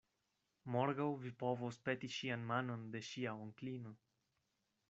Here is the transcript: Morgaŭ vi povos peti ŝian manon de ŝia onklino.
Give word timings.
Morgaŭ 0.75 1.05
vi 1.25 1.33
povos 1.43 1.77
peti 1.89 2.11
ŝian 2.15 2.49
manon 2.53 2.89
de 2.97 3.05
ŝia 3.11 3.37
onklino. 3.47 3.97